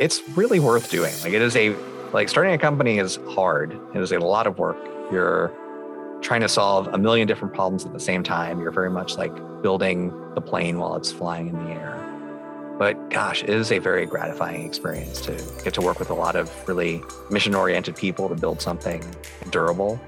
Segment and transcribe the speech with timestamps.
[0.00, 1.12] it's really worth doing.
[1.22, 1.76] Like it is a
[2.12, 3.78] like starting a company is hard.
[3.94, 4.78] It is a lot of work.
[5.12, 5.52] You're
[6.22, 8.60] trying to solve a million different problems at the same time.
[8.60, 9.32] You're very much like
[9.62, 11.96] building the plane while it's flying in the air.
[12.78, 15.32] But gosh, it is a very gratifying experience to
[15.62, 19.04] get to work with a lot of really mission oriented people to build something
[19.50, 20.00] durable.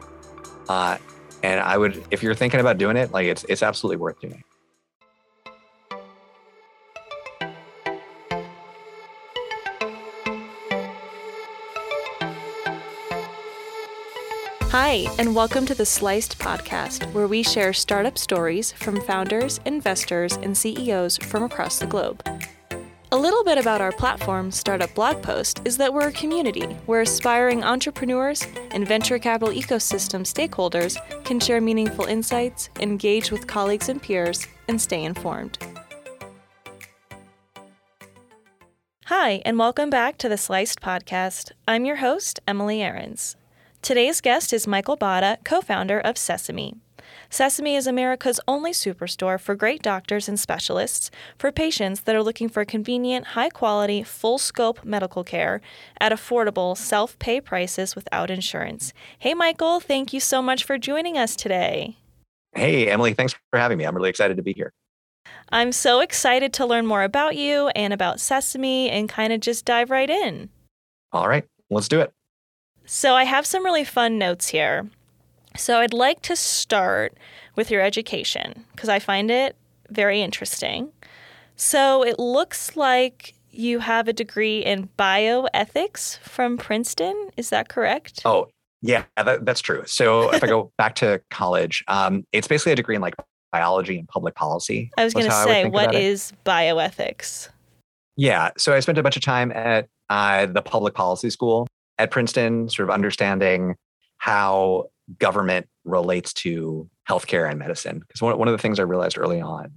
[0.70, 0.96] Uh,
[1.42, 4.42] and I would, if you're thinking about doing it, like it's, it's absolutely worth doing.
[14.92, 20.34] Hi, and welcome to the Sliced podcast, where we share startup stories from founders, investors,
[20.42, 22.22] and CEOs from across the globe.
[23.10, 27.00] A little bit about our platform, Startup Blog Post, is that we're a community where
[27.00, 34.02] aspiring entrepreneurs and venture capital ecosystem stakeholders can share meaningful insights, engage with colleagues and
[34.02, 35.56] peers, and stay informed.
[39.06, 41.52] Hi, and welcome back to the Sliced podcast.
[41.66, 43.36] I'm your host, Emily Ahrens.
[43.82, 46.76] Today's guest is Michael Botta, co founder of Sesame.
[47.28, 52.48] Sesame is America's only superstore for great doctors and specialists for patients that are looking
[52.48, 55.60] for convenient, high quality, full scope medical care
[56.00, 58.92] at affordable, self pay prices without insurance.
[59.18, 61.96] Hey, Michael, thank you so much for joining us today.
[62.54, 63.84] Hey, Emily, thanks for having me.
[63.84, 64.72] I'm really excited to be here.
[65.48, 69.64] I'm so excited to learn more about you and about Sesame and kind of just
[69.64, 70.50] dive right in.
[71.10, 72.12] All right, let's do it.
[72.94, 74.86] So, I have some really fun notes here.
[75.56, 77.16] So, I'd like to start
[77.56, 79.56] with your education because I find it
[79.88, 80.92] very interesting.
[81.56, 87.30] So, it looks like you have a degree in bioethics from Princeton.
[87.38, 88.20] Is that correct?
[88.26, 88.48] Oh,
[88.82, 89.84] yeah, that, that's true.
[89.86, 93.14] So, if I go back to college, um, it's basically a degree in like
[93.52, 94.90] biology and public policy.
[94.98, 96.44] I was going to say, what is it.
[96.44, 97.48] bioethics?
[98.18, 98.50] Yeah.
[98.58, 101.66] So, I spent a bunch of time at uh, the public policy school
[101.98, 103.76] at Princeton, sort of understanding
[104.18, 104.86] how
[105.18, 108.00] government relates to healthcare and medicine.
[108.00, 109.72] Because one, one of the things I realized early on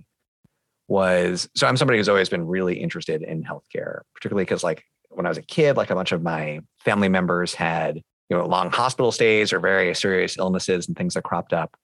[0.88, 5.26] was so I'm somebody who's always been really interested in healthcare, particularly because like when
[5.26, 7.98] I was a kid, like a bunch of my family members had,
[8.30, 11.76] you know, long hospital stays or very serious illnesses and things that cropped up.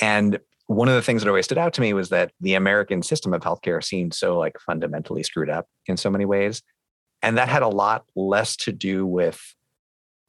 [0.00, 3.02] And one of the things that always stood out to me was that the American
[3.02, 6.62] system of healthcare seemed so like fundamentally screwed up in so many ways.
[7.22, 9.40] And that had a lot less to do with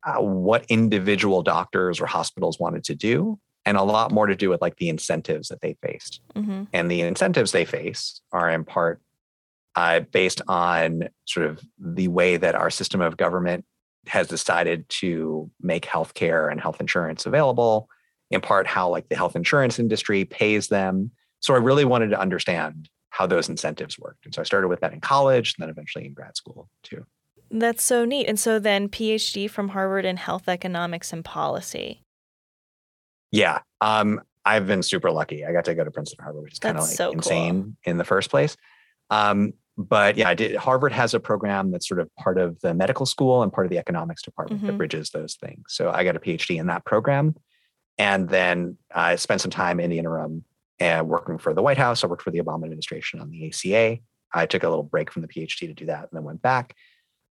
[0.03, 4.49] uh, what individual doctors or hospitals wanted to do and a lot more to do
[4.49, 6.21] with like the incentives that they faced.
[6.35, 6.63] Mm-hmm.
[6.73, 9.01] and the incentives they face are in part
[9.75, 13.65] uh, based on sort of the way that our system of government
[14.07, 17.87] has decided to make healthcare and health insurance available
[18.31, 21.11] in part how like the health insurance industry pays them.
[21.39, 24.25] So i really wanted to understand how those incentives worked.
[24.25, 27.05] And so i started with that in college and then eventually in grad school too
[27.51, 28.27] that's so neat.
[28.27, 32.03] And so then PhD from Harvard in health economics and policy.
[33.31, 33.59] Yeah.
[33.81, 35.45] Um, I've been super lucky.
[35.45, 37.73] I got to go to Princeton Harvard, which is kind of like so insane cool.
[37.83, 38.57] in the first place.
[39.09, 40.55] Um, but yeah, I did.
[40.55, 43.71] Harvard has a program that's sort of part of the medical school and part of
[43.71, 44.67] the economics department mm-hmm.
[44.67, 45.63] that bridges those things.
[45.69, 47.35] So I got a PhD in that program,
[47.97, 50.43] and then I spent some time in the interim
[50.79, 52.03] and working for the White House.
[52.03, 53.99] I worked for the Obama administration on the ACA.
[54.33, 56.75] I took a little break from the PhD to do that, and then went back.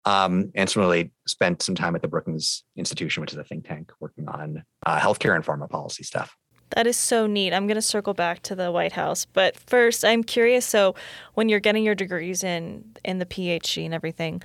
[0.04, 3.92] Um, and similarly, spent some time at the Brookings Institution, which is a think tank
[4.00, 6.36] working on uh, healthcare and pharma policy stuff.
[6.70, 7.52] That is so neat.
[7.52, 10.66] I'm going to circle back to the White House, but first, I'm curious.
[10.66, 10.94] So,
[11.34, 14.42] when you're getting your degrees in in the PhD and everything,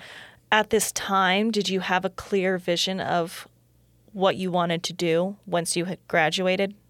[0.52, 3.48] at this time, did you have a clear vision of
[4.14, 6.76] what you wanted to do once you had graduated?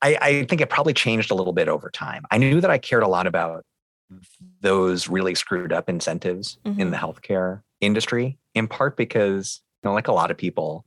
[0.00, 2.24] I, I think it probably changed a little bit over time.
[2.30, 3.64] I knew that I cared a lot about
[4.60, 6.80] those really screwed up incentives mm-hmm.
[6.80, 10.84] in the healthcare industry, in part because, you know, like a lot of people,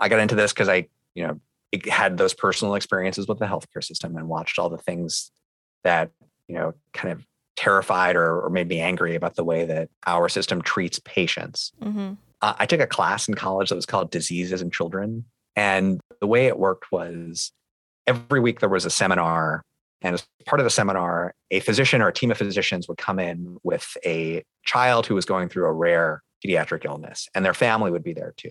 [0.00, 1.40] I got into this because I, you know,
[1.88, 5.30] had those personal experiences with the healthcare system and watched all the things
[5.84, 6.10] that,
[6.48, 7.24] you know, kind of
[7.56, 11.72] terrified or, or made me angry about the way that our system treats patients.
[11.82, 12.14] Mm-hmm.
[12.40, 15.24] Uh, I took a class in college that was called Diseases in Children.
[15.56, 17.52] And the way it worked was
[18.06, 19.62] every week there was a seminar
[20.02, 23.18] and as part of the seminar, a physician or a team of physicians would come
[23.18, 27.90] in with a child who was going through a rare pediatric illness, and their family
[27.90, 28.50] would be there too.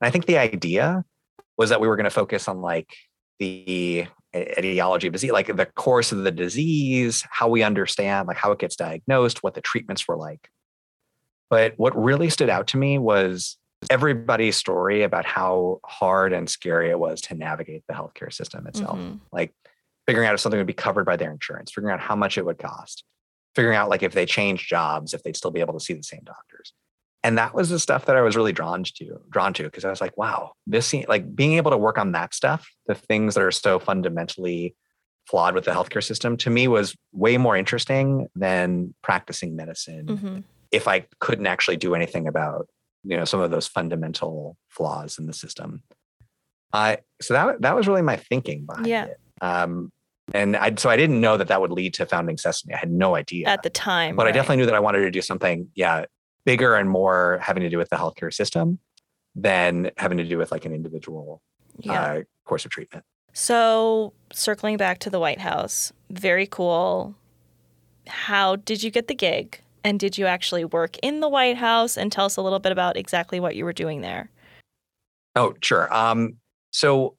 [0.00, 1.04] And I think the idea
[1.56, 2.94] was that we were going to focus on like
[3.38, 8.52] the etiology of disease, like the course of the disease, how we understand, like how
[8.52, 10.50] it gets diagnosed, what the treatments were like.
[11.48, 13.56] But what really stood out to me was
[13.88, 18.98] everybody's story about how hard and scary it was to navigate the healthcare system itself.
[18.98, 19.16] Mm-hmm.
[19.32, 19.54] Like
[20.06, 22.44] figuring out if something would be covered by their insurance, figuring out how much it
[22.44, 23.04] would cost,
[23.54, 26.02] figuring out like if they change jobs, if they'd still be able to see the
[26.02, 26.72] same doctors.
[27.24, 29.90] And that was the stuff that I was really drawn to, drawn to, because I
[29.90, 33.42] was like, wow, this like being able to work on that stuff, the things that
[33.42, 34.76] are so fundamentally
[35.28, 40.06] flawed with the healthcare system, to me was way more interesting than practicing medicine.
[40.06, 40.38] Mm-hmm.
[40.70, 42.68] If I couldn't actually do anything about,
[43.02, 45.82] you know, some of those fundamental flaws in the system.
[46.72, 49.06] I so that that was really my thinking behind yeah.
[49.06, 49.18] it.
[49.40, 49.90] Um,
[50.34, 52.74] and I, so I didn't know that that would lead to founding Sesame.
[52.74, 54.34] I had no idea at the time, but right.
[54.34, 56.04] I definitely knew that I wanted to do something, yeah,
[56.44, 58.78] bigger and more having to do with the healthcare system
[59.34, 61.42] than having to do with like an individual
[61.78, 62.02] yeah.
[62.02, 63.04] uh, course of treatment.
[63.32, 67.14] So circling back to the White House, very cool.
[68.06, 69.60] How did you get the gig?
[69.84, 71.96] And did you actually work in the White House?
[71.98, 74.30] And tell us a little bit about exactly what you were doing there.
[75.36, 75.92] Oh, sure.
[75.94, 76.38] Um,
[76.70, 77.16] so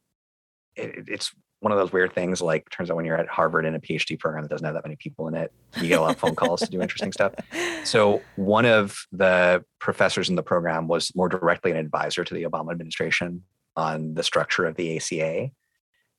[0.75, 3.73] it, it's one of those weird things like turns out when you're at Harvard in
[3.73, 5.51] a PhD program that doesn't have that many people in it,
[5.81, 7.33] you get a lot of phone calls to do interesting stuff.
[7.83, 12.43] So one of the professors in the program was more directly an advisor to the
[12.43, 13.43] Obama administration
[13.77, 15.51] on the structure of the ACA.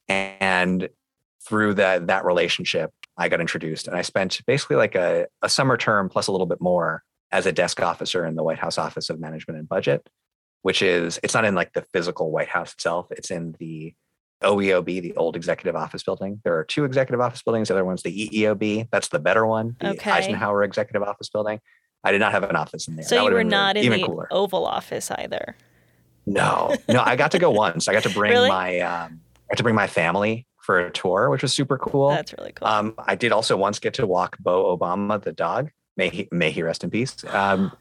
[0.08, 0.88] And
[1.46, 5.76] through that that relationship, I got introduced and I spent basically like a, a summer
[5.76, 9.10] term plus a little bit more as a desk officer in the White House Office
[9.10, 10.08] of Management and Budget,
[10.62, 13.92] which is it's not in like the physical White House itself, it's in the
[14.42, 16.40] OEOB, the old executive office building.
[16.44, 17.68] There are two executive office buildings.
[17.68, 18.88] The other one's the EEOB.
[18.90, 20.10] That's the better one, the okay.
[20.10, 21.60] Eisenhower Executive Office Building.
[22.04, 23.04] I did not have an office in there.
[23.04, 24.28] So that you were not in the cooler.
[24.30, 25.56] Oval Office either.
[26.26, 27.02] No, no.
[27.02, 27.88] I got to go once.
[27.88, 28.48] I got to bring really?
[28.48, 32.10] my um, I got to bring my family for a tour, which was super cool.
[32.10, 32.68] That's really cool.
[32.68, 35.70] Um, I did also once get to walk Bo Obama, the dog.
[35.96, 37.16] May he may he rest in peace.
[37.28, 37.72] Um,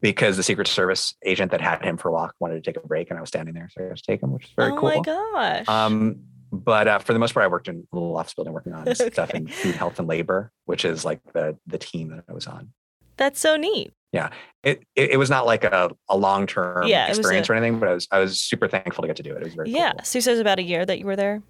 [0.00, 2.86] because the Secret Service agent that had him for a walk wanted to take a
[2.86, 4.76] break, and I was standing there, so I to take him, which is very oh
[4.76, 4.90] cool.
[4.90, 5.68] Oh my gosh!
[5.68, 6.20] Um,
[6.52, 9.10] but uh, for the most part, I worked in a office building working on okay.
[9.12, 12.46] stuff in food, health, and labor, which is like the the team that I was
[12.46, 12.72] on.
[13.16, 13.92] That's so neat.
[14.12, 14.30] Yeah,
[14.62, 17.78] it it, it was not like a, a long term yeah, experience a, or anything,
[17.78, 19.38] but I was I was super thankful to get to do it.
[19.38, 19.92] It was very yeah.
[19.92, 20.04] Cool.
[20.04, 21.42] So you said it was about a year that you were there.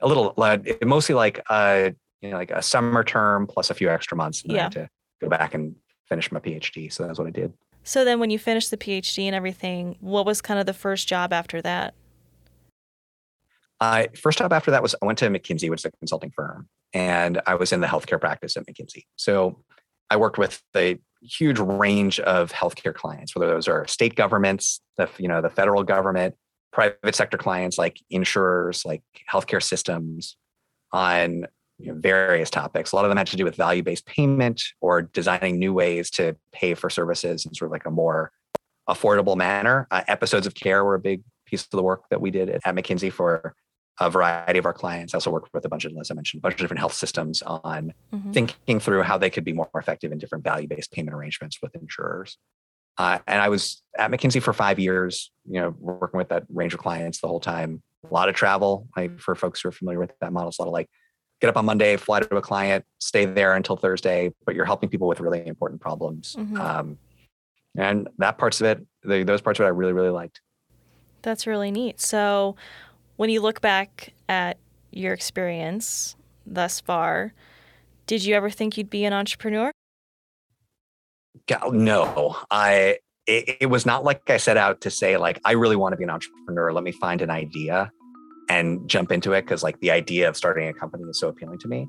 [0.00, 1.90] A little, uh, mostly like uh,
[2.22, 4.42] you know, like a summer term plus a few extra months.
[4.42, 4.58] And yeah.
[4.58, 4.88] I had to
[5.20, 5.74] go back and
[6.12, 6.92] finish my PhD.
[6.92, 7.54] So that's what I did.
[7.84, 11.08] So then when you finished the PhD and everything, what was kind of the first
[11.08, 11.94] job after that?
[13.80, 16.68] Uh, first job after that was I went to McKinsey, which is a consulting firm,
[16.92, 19.06] and I was in the healthcare practice at McKinsey.
[19.16, 19.64] So
[20.10, 25.08] I worked with a huge range of healthcare clients, whether those are state governments, the
[25.18, 26.36] you know the federal government,
[26.72, 30.36] private sector clients like insurers, like healthcare systems,
[30.92, 31.46] on
[31.82, 32.92] you know, various topics.
[32.92, 36.10] A lot of them had to do with value based payment or designing new ways
[36.12, 38.30] to pay for services in sort of like a more
[38.88, 39.86] affordable manner.
[39.90, 42.60] Uh, episodes of care were a big piece of the work that we did at,
[42.64, 43.54] at McKinsey for
[44.00, 45.12] a variety of our clients.
[45.14, 46.94] I also worked with a bunch of, as I mentioned, a bunch of different health
[46.94, 48.32] systems on mm-hmm.
[48.32, 51.74] thinking through how they could be more effective in different value based payment arrangements with
[51.74, 52.38] insurers.
[52.98, 56.74] Uh, and I was at McKinsey for five years, you know, working with that range
[56.74, 57.82] of clients the whole time.
[58.08, 58.88] A lot of travel.
[58.96, 60.90] Like for folks who are familiar with that model, it's a lot of like
[61.42, 64.88] get up on Monday, fly to a client, stay there until Thursday, but you're helping
[64.88, 66.36] people with really important problems.
[66.38, 66.56] Mm-hmm.
[66.56, 66.98] Um,
[67.76, 70.40] and that parts of it, the, those parts of it, I really, really liked.
[71.22, 72.00] That's really neat.
[72.00, 72.54] So,
[73.16, 74.56] when you look back at
[74.92, 76.16] your experience
[76.46, 77.34] thus far,
[78.06, 79.72] did you ever think you'd be an entrepreneur?
[81.70, 82.98] No, I.
[83.26, 85.96] It, it was not like I set out to say like I really want to
[85.96, 86.72] be an entrepreneur.
[86.72, 87.92] Let me find an idea
[88.52, 91.58] and jump into it because like the idea of starting a company is so appealing
[91.58, 91.88] to me.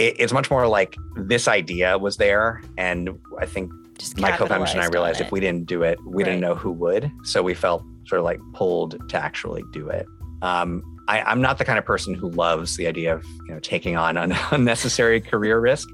[0.00, 3.70] It, it's much more like this idea was there, and I think
[4.16, 6.30] my co-founders and I realized if we didn't do it, we right.
[6.30, 7.12] didn't know who would.
[7.24, 10.06] So we felt sort of like pulled to actually do it.
[10.42, 13.60] Um, I, am not the kind of person who loves the idea of you know
[13.60, 15.88] taking on an unnecessary career risk,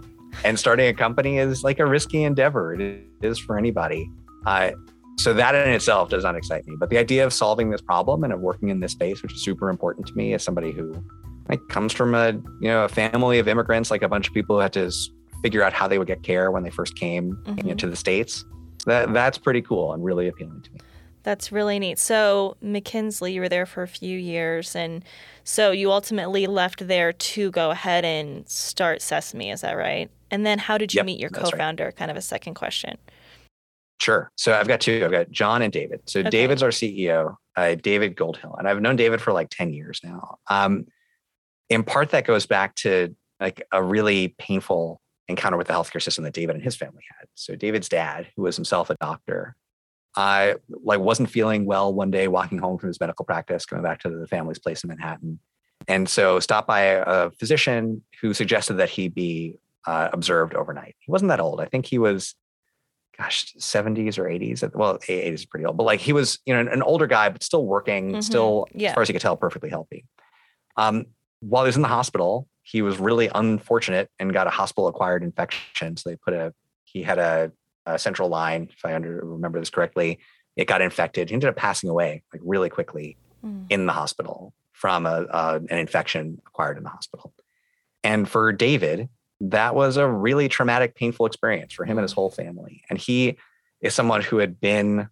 [0.45, 2.75] and starting a company is like a risky endeavor.
[2.75, 4.09] It is for anybody.
[4.47, 4.71] Uh,
[5.23, 6.77] so that in itself does not excite me.
[6.79, 9.43] But the idea of solving this problem and of working in this space, which is
[9.43, 11.03] super important to me as somebody who
[11.49, 14.57] like comes from a you know a family of immigrants, like a bunch of people
[14.57, 14.91] who had to
[15.43, 17.59] figure out how they would get care when they first came mm-hmm.
[17.59, 18.45] you know, to the states.
[18.87, 20.81] That that's pretty cool and really appealing to me.
[21.23, 21.99] That's really neat.
[21.99, 25.05] So McKinsey, you were there for a few years, and
[25.45, 29.51] so you ultimately left there to go ahead and start Sesame.
[29.51, 30.11] Is that right?
[30.31, 31.85] And then how did you yep, meet your co-founder?
[31.85, 31.97] Right.
[31.97, 32.97] Kind of a second question.
[34.01, 34.31] Sure.
[34.37, 35.03] So I've got two.
[35.05, 36.01] I've got John and David.
[36.07, 36.31] So okay.
[36.31, 40.39] David's our CEO, uh, David Goldhill, and I've known David for like ten years now.
[40.49, 40.87] Um,
[41.69, 46.25] in part, that goes back to like a really painful encounter with the healthcare system
[46.25, 47.29] that David and his family had.
[47.35, 49.55] So David's dad, who was himself a doctor,
[50.17, 54.01] I like wasn't feeling well one day walking home from his medical practice, coming back
[54.01, 55.39] to the family's place in Manhattan.
[55.89, 60.97] And so stopped by a physician who suggested that he be uh, observed overnight.
[60.99, 61.61] He wasn't that old.
[61.61, 62.35] I think he was,
[63.21, 64.63] gosh, 70s or 80s.
[64.75, 67.29] Well, 80s is pretty old, but like he was, you know, an, an older guy,
[67.29, 68.23] but still working, Mhm.
[68.23, 68.89] still, Yeah.
[68.91, 70.05] as far as you could tell, perfectly healthy.
[70.77, 71.07] Um,
[71.41, 75.23] while he was in the hospital, he was really unfortunate and got a hospital acquired
[75.23, 75.97] infection.
[75.97, 77.53] So they put a, he had a,
[77.87, 80.19] a central line, if I under, remember this correctly.
[80.57, 81.29] It got infected.
[81.31, 83.65] He ended up passing away like really quickly Mm.
[83.71, 87.33] in the hospital from a, a an infection acquired in the hospital.
[88.05, 89.09] And for David,
[89.41, 92.83] that was a really traumatic, painful experience for him and his whole family.
[92.91, 93.39] And he
[93.81, 95.09] is someone who had been,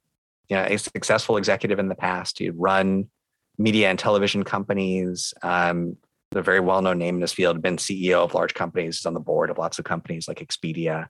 [0.49, 2.39] you know, a successful executive in the past.
[2.39, 3.09] He had run
[3.57, 5.33] media and television companies.
[5.43, 5.97] Um,
[6.35, 9.21] a very well-known name in his field, been CEO of large companies, is on the
[9.21, 11.09] board of lots of companies like Expedia.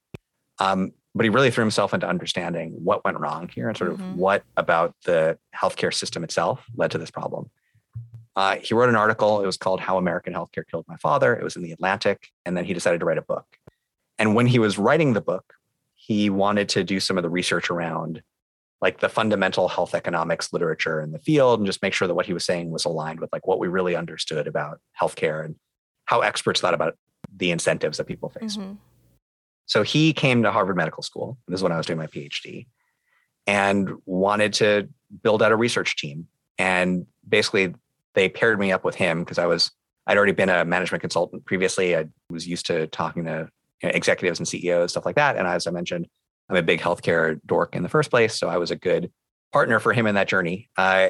[0.60, 4.16] Um, but he really threw himself into understanding what went wrong here and sort of
[4.16, 7.50] what about the healthcare system itself led to this problem.
[8.38, 9.42] Uh, he wrote an article.
[9.42, 11.34] It was called How American Healthcare Killed My Father.
[11.34, 12.28] It was in the Atlantic.
[12.46, 13.44] And then he decided to write a book.
[14.16, 15.54] And when he was writing the book,
[15.96, 18.22] he wanted to do some of the research around
[18.80, 22.26] like the fundamental health economics literature in the field and just make sure that what
[22.26, 25.56] he was saying was aligned with like what we really understood about healthcare and
[26.04, 26.96] how experts thought about
[27.36, 28.56] the incentives that people face.
[28.56, 28.76] Mhm.
[29.66, 31.38] So he came to Harvard Medical School.
[31.48, 32.68] This is when I was doing my PhD
[33.48, 34.88] and wanted to
[35.24, 36.28] build out a research team.
[36.56, 37.74] And basically,
[38.14, 39.70] they paired me up with him because I was,
[40.06, 41.96] I'd already been a management consultant previously.
[41.96, 43.48] I was used to talking to
[43.82, 45.36] you know, executives and CEOs, stuff like that.
[45.36, 46.06] And as I mentioned,
[46.48, 48.34] I'm a big healthcare dork in the first place.
[48.38, 49.10] So I was a good
[49.52, 50.68] partner for him in that journey.
[50.76, 51.08] Uh,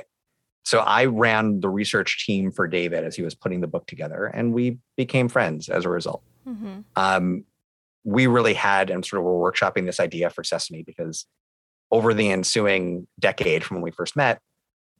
[0.64, 4.26] so I ran the research team for David as he was putting the book together,
[4.26, 6.84] and we became friends as a result Mhm.
[6.96, 7.44] um,
[8.04, 11.26] we really had and sort of were workshopping this idea for Sesame because
[11.90, 14.40] over the ensuing decade from when we first met,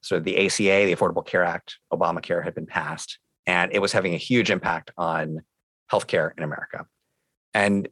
[0.02, 4.14] so the ACA, the Affordable Care Act, Obamacare had been passed, and it was having
[4.14, 5.40] a huge impact on
[5.90, 6.86] healthcare in America.
[7.54, 7.88] And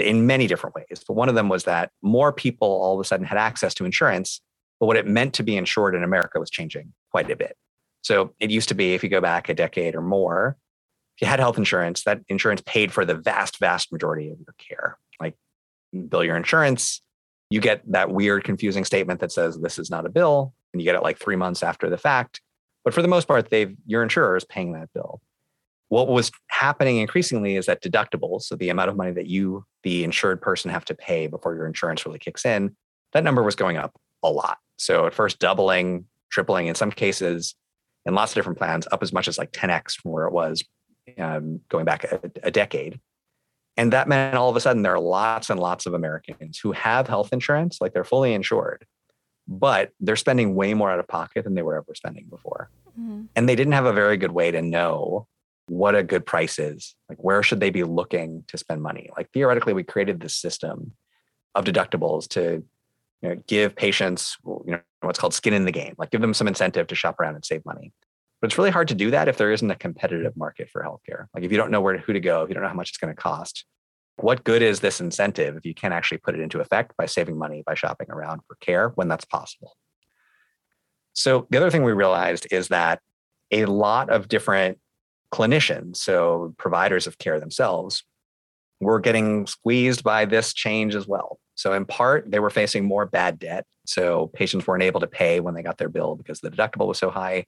[0.00, 1.04] in many different ways.
[1.06, 3.84] But one of them was that more people all of a sudden had access to
[3.84, 4.40] insurance,
[4.80, 7.56] but what it meant to be insured in America was changing quite a bit.
[8.02, 10.56] So it used to be, if you go back a decade or more,
[11.16, 14.54] if you had health insurance, that insurance paid for the vast, vast majority of your
[14.58, 14.98] care.
[15.20, 15.36] Like,
[16.08, 17.02] bill your insurance,
[17.50, 20.84] you get that weird, confusing statement that says this is not a bill, and you
[20.84, 22.40] get it like three months after the fact.
[22.84, 25.20] But for the most part, they've your insurer is paying that bill.
[25.88, 30.04] What was happening increasingly is that deductibles, so the amount of money that you, the
[30.04, 32.76] insured person, have to pay before your insurance really kicks in,
[33.12, 34.58] that number was going up a lot.
[34.76, 37.54] So at first, doubling, tripling, in some cases,
[38.04, 40.62] in lots of different plans, up as much as like 10x from where it was
[41.18, 43.00] um, going back a, a decade.
[43.76, 46.72] And that meant all of a sudden there are lots and lots of Americans who
[46.72, 48.84] have health insurance, like they're fully insured,
[49.48, 52.70] but they're spending way more out of pocket than they were ever spending before.
[52.98, 53.28] Mhm.
[53.34, 55.26] And they didn't have a very good way to know
[55.66, 56.94] what a good price is.
[57.08, 59.10] Like, where should they be looking to spend money?
[59.16, 60.92] Like, theoretically, we created this system
[61.54, 62.64] of deductibles to
[63.22, 66.34] you know, give patients, you know, what's called skin in the game, like give them
[66.34, 67.92] some incentive to shop around and save money.
[68.40, 71.26] But it's really hard to do that if there isn't a competitive market for healthcare.
[71.34, 72.90] Like if you don't know where who to go, if you don't know how much
[72.90, 73.64] it's going to cost,
[74.22, 77.38] what good is this incentive if you can't actually put it into effect by saving
[77.38, 79.76] money by shopping around for care when that's possible?
[81.12, 83.00] So the other thing we realized is that
[83.50, 84.78] a lot of different
[85.32, 88.04] clinicians, so providers of care themselves,
[88.80, 91.38] were getting squeezed by this change as well.
[91.54, 93.66] So in part, they were facing more bad debt.
[93.84, 96.98] So patients weren't able to pay when they got their bill because the deductible was
[96.98, 97.46] so high.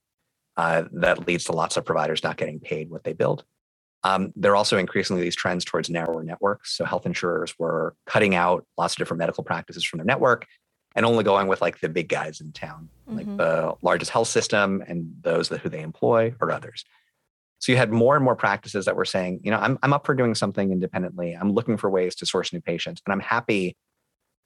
[0.57, 3.45] Uh, that leads to lots of providers not getting paid what they billed.
[4.03, 6.77] Um, there are also increasingly these trends towards narrower networks.
[6.77, 10.47] So health insurers were cutting out lots of different medical practices from their network
[10.97, 13.37] and only going with like the big guys in town, like Mhm.
[13.37, 16.85] the largest health system and those that who they employ or others.
[17.59, 20.07] So you had more and more practices that were saying, you know, I'm, I'm up
[20.07, 21.35] for doing something independently.
[21.35, 23.77] I'm looking for ways to source new patients, and I'm happy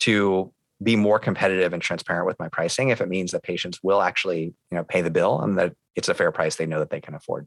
[0.00, 4.02] to be more competitive and transparent with my pricing if it means that patients will
[4.02, 6.90] actually, you know, pay the bill and that it's a fair price they know that
[6.90, 7.46] they can afford.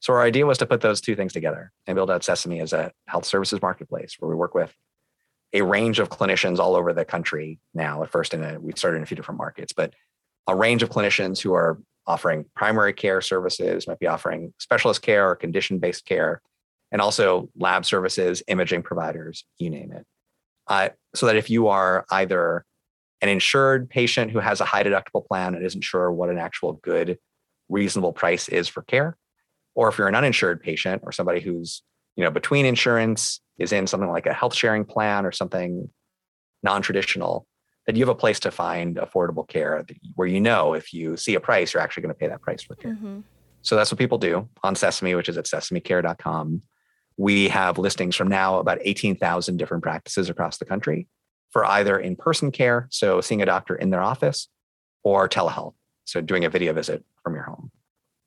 [0.00, 2.72] So our idea was to put those two things together and build out Sesame as
[2.72, 4.74] a health services marketplace where we work with
[5.52, 8.02] a range of clinicians all over the country now.
[8.02, 9.94] At first, in a, we started in a few different markets, but
[10.46, 15.28] a range of clinicians who are offering primary care services, might be offering specialist care
[15.28, 16.40] or condition-based care,
[16.90, 20.06] and also lab services, imaging providers, you name it.
[20.66, 22.64] Uh, so that if you are either
[23.20, 26.74] an insured patient who has a high deductible plan and isn't sure what an actual
[26.74, 27.18] good,
[27.68, 29.16] reasonable price is for care,
[29.74, 31.82] or if you're an uninsured patient or somebody who's
[32.16, 35.88] you know between insurance is in something like a health sharing plan or something
[36.62, 37.46] non-traditional
[37.86, 39.84] that you have a place to find affordable care
[40.14, 42.62] where you know if you see a price you're actually going to pay that price
[42.62, 43.22] for care Mhm.
[43.62, 46.62] so that's what people do on sesame which is at sesamecare.com
[47.16, 51.06] we have listings from now about 18,000 different practices across the country
[51.50, 54.48] for either in person care, so seeing a doctor in their office,
[55.02, 55.74] or telehealth,
[56.04, 57.70] so doing a video visit from your home.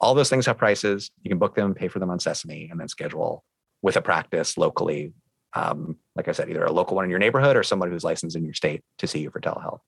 [0.04, 1.12] All those things have prices.
[1.22, 3.44] You can book them, pay for them on Sesame, and then schedule
[3.82, 5.14] with a practice locally.
[5.54, 8.36] Um, like I said, either a local one in your neighborhood or someone who's licensed
[8.36, 9.80] in your state to see you for telehealth.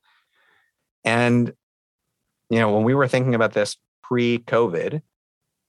[1.04, 1.54] And,
[2.50, 5.02] you know, when we were thinking about this pre COVID,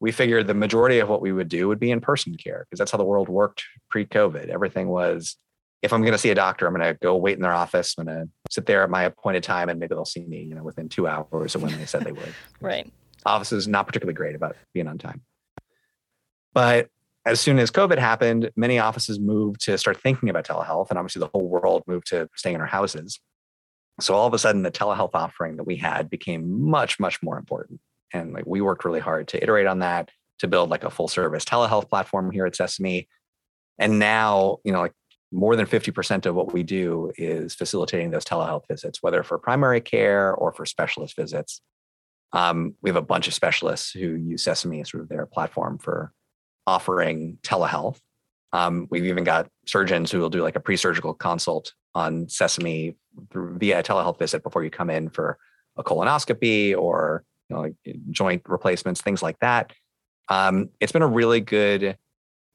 [0.01, 2.79] we figured the majority of what we would do would be in person care because
[2.79, 4.49] that's how the world worked pre COVID.
[4.49, 5.37] Everything was
[5.83, 7.95] if I'm going to see a doctor, I'm going to go wait in their office.
[7.99, 10.55] I'm going to sit there at my appointed time and maybe they'll see me, you
[10.55, 12.35] know, within two hours of when they said they would.
[12.61, 12.91] right.
[13.27, 15.23] Offices is not particularly great about being on time.
[16.55, 16.89] But
[17.27, 20.91] as soon as COVID happened, many offices moved to start thinking about telehealth.
[20.91, 23.19] And obviously the whole world moved to staying in our houses.
[24.01, 27.39] So all of a sudden the telehealth offering that we had became much, much more
[27.39, 27.81] important.
[28.13, 31.09] And like we worked really hard to iterate on that, to build like a full
[31.09, 33.09] service telehealth platform here at Sesame.
[33.79, 34.93] And now, you know, like
[35.33, 39.81] more than 50% of what we do is facilitating those telehealth visits, whether for primary
[39.81, 41.61] care or for specialist visits.
[42.33, 45.79] Um, we have a bunch of specialists who use Sesame as sort of their platform
[45.79, 46.13] for
[46.67, 48.01] offering telehealth.
[48.53, 52.97] Um, we've even got surgeons who will do like a pre-surgical consult on Sesame
[53.31, 55.39] through, via a telehealth visit before you come in for
[55.77, 57.75] a colonoscopy or you know, like
[58.11, 59.73] joint replacements, things like that.
[60.29, 61.97] Um, it's been a really good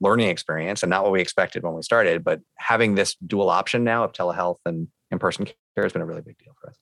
[0.01, 2.23] learning experience and not what we expected when we started.
[2.23, 6.21] But having this dual option now of telehealth and in-person care has been a really
[6.21, 6.75] big deal for us.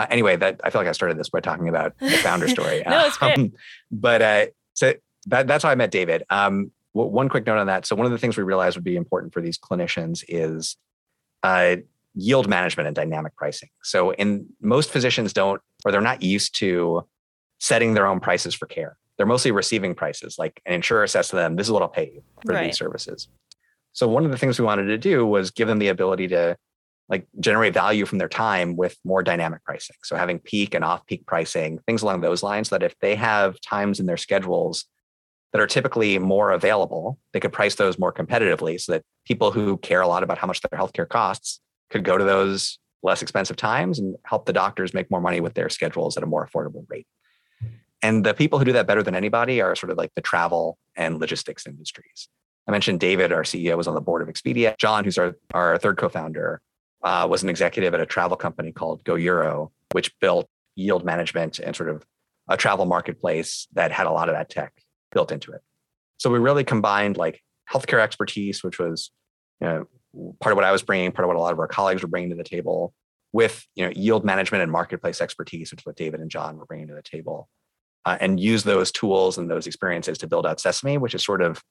[0.00, 2.82] Uh, anyway, that I feel like I started this by talking about the founder story.
[2.86, 3.38] no, it's great.
[3.38, 3.52] Um,
[3.90, 4.94] but uh, so
[5.26, 6.22] that, that's how I met David.
[6.30, 7.86] Um, w- one quick note on that.
[7.86, 10.76] So one of the things we realized would be important for these clinicians is
[11.42, 11.76] uh,
[12.14, 13.68] yield management and dynamic pricing.
[13.82, 17.06] So in most physicians don't, or they're not used to
[17.58, 20.38] setting their own prices for care they're mostly receiving prices.
[20.38, 22.64] Like an insurer says to them, this is what I'll pay you for right.
[22.64, 23.28] these services.
[23.92, 26.56] So one of the things we wanted to do was give them the ability to
[27.10, 29.96] like generate value from their time with more dynamic pricing.
[30.04, 33.60] So having peak and off peak pricing, things along those lines that if they have
[33.60, 34.86] times in their schedules
[35.52, 39.76] that are typically more available, they could price those more competitively so that people who
[39.78, 43.56] care a lot about how much their healthcare costs could go to those less expensive
[43.56, 46.84] times and help the doctors make more money with their schedules at a more affordable
[46.88, 47.08] rate.
[48.02, 50.78] And the people who do that better than anybody are sort of like the travel
[50.96, 52.28] and logistics industries.
[52.68, 54.76] I mentioned David, our CEO, was on the board of Expedia.
[54.78, 56.60] John, who's our, our third co founder,
[57.02, 61.74] uh, was an executive at a travel company called GoEuro, which built yield management and
[61.74, 62.04] sort of
[62.48, 64.72] a travel marketplace that had a lot of that tech
[65.12, 65.60] built into it.
[66.18, 67.40] So we really combined like
[67.72, 69.10] healthcare expertise, which was
[69.60, 69.86] you know,
[70.40, 72.08] part of what I was bringing, part of what a lot of our colleagues were
[72.08, 72.92] bringing to the table,
[73.32, 76.66] with you know yield management and marketplace expertise, which is what David and John were
[76.66, 77.48] bringing to the table
[78.04, 81.42] uh, and use those tools and those experiences to build out Sesame, which is sort
[81.42, 81.62] of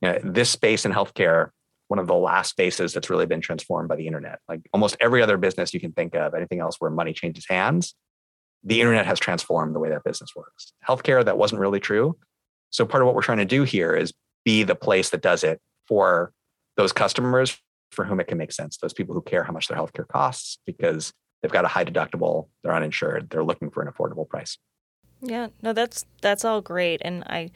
[0.00, 1.50] you know, this space in healthcare,
[1.88, 4.38] one of the last spaces that's really been transformed by the internet.
[4.48, 7.94] Like almost every other business you can think of, anything else where money changes hands,
[8.62, 10.72] the internet has transformed the way that business works.
[10.88, 12.16] Healthcare, that wasn't really true.
[12.70, 14.12] So part of what we're trying to do here is
[14.44, 16.32] be the place that does it for
[16.76, 17.58] those customers
[17.90, 18.76] for whom it can make sense.
[18.78, 22.48] Those people who care how much their healthcare costs because they've got a high deductible,
[22.62, 24.58] they're uninsured, they're looking for an affordable price.
[25.20, 27.50] Yeah, no, that's that's all great, and I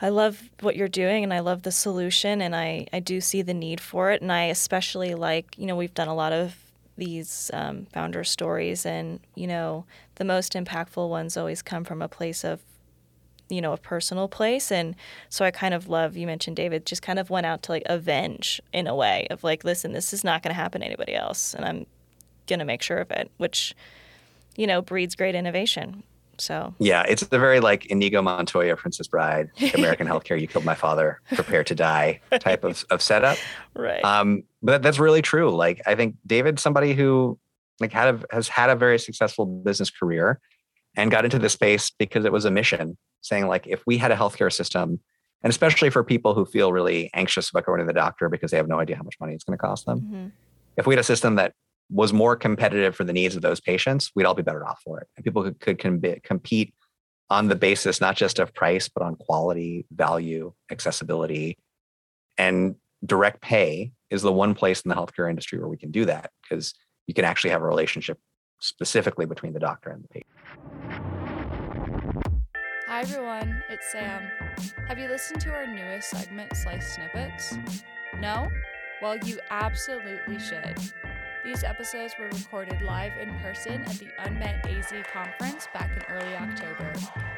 [0.00, 3.42] I love what you're doing, and I love the solution, and I I do see
[3.42, 6.54] the need for it, and I especially like you know we've done a lot of
[6.98, 9.84] these um, founder stories, and you know
[10.16, 12.60] the most impactful ones always come from a place of
[13.48, 14.70] you know a personal place.
[14.70, 14.96] And
[15.28, 17.82] so i kind of love you mentioned david just kind of went out to like
[17.86, 21.14] avenge in a way of like listen this is not going to happen to anybody
[21.14, 21.86] else and i'm
[22.46, 23.74] going to make sure of it which
[24.56, 26.02] you know breeds great innovation
[26.38, 30.40] so yeah, it's the very like Inigo Montoya, Princess Bride, American Healthcare.
[30.40, 33.38] You killed my father, prepare to die type of, of setup.
[33.74, 34.04] Right.
[34.04, 35.50] Um, but that's really true.
[35.50, 37.38] Like I think David's somebody who
[37.80, 40.40] like had a, has had a very successful business career
[40.96, 44.10] and got into the space because it was a mission saying like if we had
[44.10, 45.00] a healthcare system
[45.42, 48.56] and especially for people who feel really anxious about going to the doctor because they
[48.56, 50.26] have no idea how much money it's going to cost them mm-hmm.
[50.76, 51.52] if we had a system that
[51.90, 55.00] was more competitive for the needs of those patients, we'd all be better off for
[55.00, 55.08] it.
[55.16, 56.74] And people could, could com- compete
[57.30, 61.58] on the basis not just of price, but on quality, value, accessibility,
[62.38, 66.04] and direct pay is the one place in the healthcare industry where we can do
[66.04, 66.74] that because
[67.06, 68.18] you can actually have a relationship
[68.60, 70.30] specifically between the doctor and the patient.
[72.86, 74.22] Hi everyone, it's Sam.
[74.88, 77.58] Have you listened to our newest segment, Slice Snippets?
[78.20, 78.48] No?
[79.02, 80.78] Well, you absolutely should.
[81.46, 86.34] These episodes were recorded live in person at the Unmet AZ conference back in early
[86.34, 86.92] October.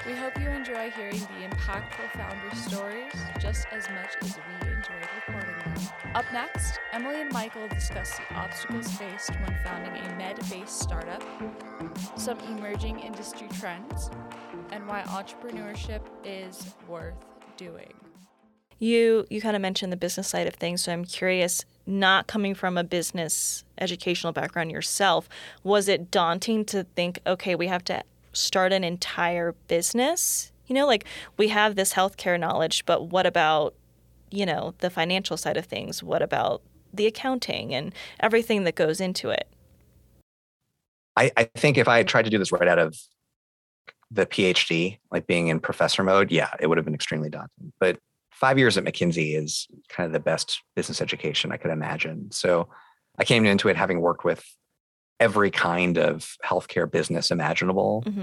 [0.07, 5.07] We hope you enjoy hearing the impactful founder stories just as much as we enjoyed
[5.27, 6.14] recording them.
[6.14, 11.23] Up next, Emily and Michael discuss the obstacles faced when founding a med based startup,
[12.16, 14.11] some emerging industry trends,
[14.73, 17.27] and why entrepreneurship is worth
[17.59, 17.92] doing.
[18.79, 21.66] You you kind of mentioned the business side of things, so I'm curious.
[21.88, 25.27] Not coming from a business educational background yourself,
[25.64, 28.03] was it daunting to think, okay, we have to
[28.35, 30.53] start an entire business?
[30.66, 31.07] You know, like
[31.38, 33.74] we have this healthcare knowledge, but what about,
[34.31, 36.03] you know, the financial side of things?
[36.03, 36.61] What about
[36.92, 39.48] the accounting and everything that goes into it?
[41.16, 42.98] I, I think if I had tried to do this right out of
[44.11, 47.72] the PhD, like being in professor mode, yeah, it would have been extremely daunting.
[47.81, 47.98] But
[48.38, 52.31] five years at McKinsey is kind of the best business education I could imagine.
[52.31, 52.68] So
[53.18, 54.44] I came into it having worked with
[55.18, 58.20] every kind of healthcare business imaginable, mm-hmm.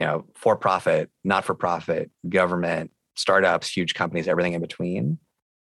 [0.00, 5.18] you know, for profit, not for profit, government, startups, huge companies, everything in between.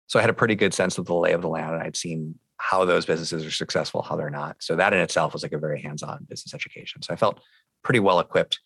[0.07, 1.97] So I had a pretty good sense of the lay of the land and I'd
[1.97, 4.57] seen how those businesses are successful, how they're not.
[4.61, 7.03] So that in itself was like a very hands-on business education.
[7.03, 7.41] So I felt
[7.83, 8.61] pretty well equipped.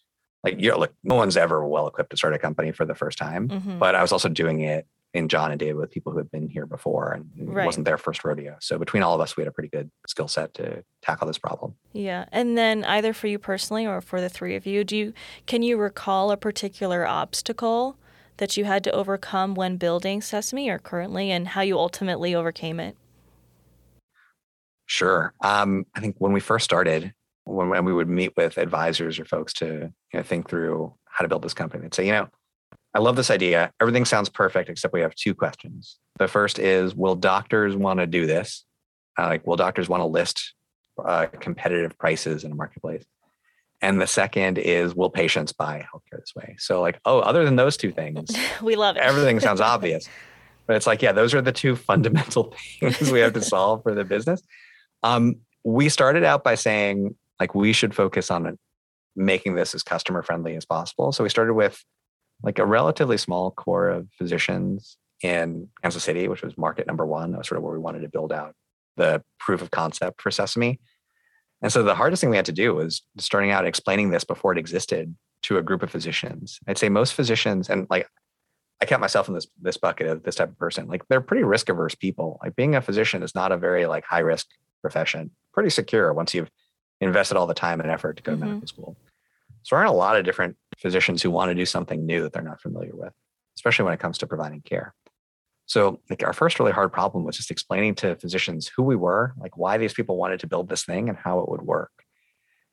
[0.45, 3.17] Like you're like no one's ever well equipped to start a company for the first
[3.17, 3.79] time, mm-hmm.
[3.79, 4.87] but I was also doing it
[5.19, 7.65] in John and David with people who had been here before and right.
[7.65, 8.57] it wasn't their first rodeo.
[8.61, 11.39] So between all of us, we had a pretty good skill set to tackle this
[11.39, 11.75] problem.
[11.93, 12.27] Yeah.
[12.33, 15.13] And then either for you personally or for the three of you, do you
[15.47, 17.97] can you recall a particular obstacle
[18.39, 22.81] that you had to overcome when building Sesame or currently and how you ultimately overcame
[22.81, 22.97] it?
[24.87, 25.35] Sure.
[25.43, 27.13] Um, I think when we first started,
[27.45, 31.25] when, when we would meet with advisors or folks to you know, think through how
[31.25, 32.29] to build this company, they'd say, you know,
[32.99, 33.71] I love this idea.
[33.81, 36.01] Everything sounds perfect, except we have two questions.
[36.19, 38.65] The first is Will doctors want to do this?
[39.17, 40.53] Uh, like, will doctors want to list
[41.05, 43.05] uh, competitive prices in a marketplace?
[43.81, 46.57] And the second is Will patients buy healthcare this way?
[46.59, 49.05] So, like, oh, other than those two things, we love it.
[49.05, 50.09] Everything sounds obvious.
[50.67, 53.95] But it's like, yeah, those are the two fundamental things we have to solve for
[53.95, 54.43] the business.
[55.05, 58.59] Um, we started out by saying, like, we should focus on
[59.15, 61.13] making this as customer friendly as possible.
[61.13, 61.81] So we started with
[62.43, 67.33] like a relatively small core of physicians in Kansas City, which was market number one.
[67.33, 68.55] That was sort of where we wanted to build out
[68.97, 70.81] the proof of concept for Sesame.
[71.63, 74.53] And so the hardest thing we had to do was starting out explaining this before
[74.53, 76.61] it existed to a group of physicians.
[76.69, 78.09] I'd say most physicians, and like
[78.81, 81.43] I kept myself in this this bucket of this type of person, like they're pretty
[81.43, 82.39] risk averse people.
[82.43, 84.47] Like being a physician is not a very like high risk
[84.81, 85.31] profession.
[85.53, 86.51] Pretty secure once you've
[87.01, 88.41] invested all the time and effort to go mm-hmm.
[88.41, 88.97] to medical school.
[89.69, 92.33] So there aren't a lot of different physicians who want to do something new that
[92.33, 93.13] they're not familiar with,
[93.55, 94.95] especially when it comes to providing care.
[95.67, 99.35] So like our first really hard problem was just explaining to physicians who we were,
[99.39, 101.91] like why these people wanted to build this thing and how it would work.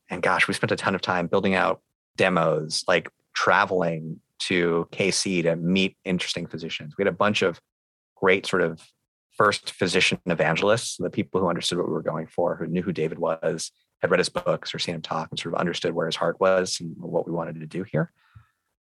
[0.10, 1.82] And gosh, we spent a ton of time building out
[2.16, 6.96] demos, like traveling to KC to meet interesting physicians.
[6.98, 7.60] We had a bunch of
[8.16, 8.82] great sort of
[9.36, 12.94] first physician evangelists, the people who understood what we were going for, who knew who
[12.94, 16.06] David was, had read his books or seen him talk and sort of understood where
[16.06, 18.12] his heart was and what we wanted to do here.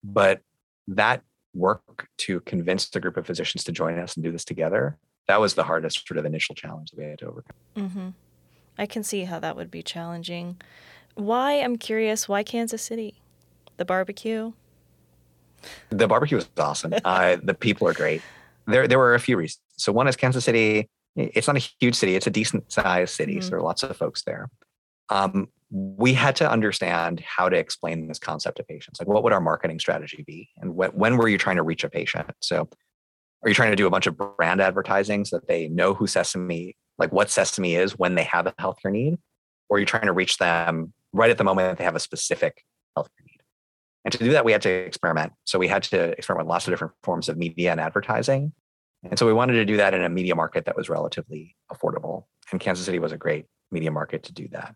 [0.03, 0.41] But
[0.87, 4.97] that work to convince the group of physicians to join us and do this together,
[5.27, 7.55] that was the hardest sort of initial challenge that we had to overcome.
[7.75, 8.09] Mm-hmm.
[8.77, 10.57] I can see how that would be challenging.
[11.15, 13.21] Why, I'm curious, why Kansas City?
[13.77, 14.53] The barbecue?
[15.89, 16.93] The barbecue was awesome.
[17.05, 18.21] uh, the people are great.
[18.67, 19.61] There, there were a few reasons.
[19.77, 20.89] So one is Kansas City.
[21.15, 22.15] It's not a huge city.
[22.15, 23.33] It's a decent sized city.
[23.33, 23.41] Mm-hmm.
[23.41, 24.49] So there are lots of folks there
[25.09, 28.99] um, we had to understand how to explain this concept to patients.
[28.99, 30.49] Like, what would our marketing strategy be?
[30.57, 32.31] And wh- when were you trying to reach a patient?
[32.41, 32.69] So,
[33.43, 36.07] are you trying to do a bunch of brand advertising so that they know who
[36.07, 39.17] Sesame, like what Sesame is when they have a healthcare need?
[39.69, 41.99] Or are you trying to reach them right at the moment that they have a
[41.99, 42.63] specific
[42.97, 43.41] healthcare need?
[44.05, 45.33] And to do that, we had to experiment.
[45.43, 48.53] So, we had to experiment with lots of different forms of media and advertising.
[49.03, 52.23] And so, we wanted to do that in a media market that was relatively affordable.
[52.51, 54.73] And Kansas City was a great media market to do that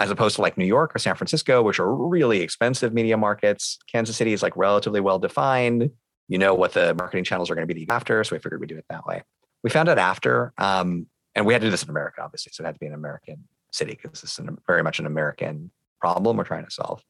[0.00, 3.78] as opposed to like New York or San Francisco, which are really expensive media markets.
[3.92, 5.90] Kansas City is like relatively well defined.
[6.26, 8.24] You know what the marketing channels are going to be after.
[8.24, 9.22] So we figured we'd do it that way.
[9.62, 12.50] We found out after, um, and we had to do this in America, obviously.
[12.52, 15.70] So it had to be an American city because this is very much an American
[16.00, 17.04] problem we're trying to solve.